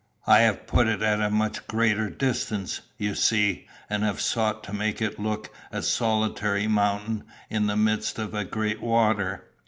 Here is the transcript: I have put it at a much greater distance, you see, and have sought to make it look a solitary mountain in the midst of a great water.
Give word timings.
I 0.25 0.39
have 0.39 0.65
put 0.65 0.87
it 0.87 1.03
at 1.03 1.21
a 1.21 1.29
much 1.29 1.67
greater 1.67 2.09
distance, 2.09 2.81
you 2.97 3.13
see, 3.13 3.67
and 3.87 4.01
have 4.01 4.19
sought 4.19 4.63
to 4.63 4.73
make 4.73 4.99
it 4.99 5.19
look 5.19 5.51
a 5.71 5.83
solitary 5.83 6.65
mountain 6.65 7.23
in 7.51 7.67
the 7.67 7.77
midst 7.77 8.17
of 8.17 8.33
a 8.33 8.43
great 8.43 8.81
water. 8.81 9.43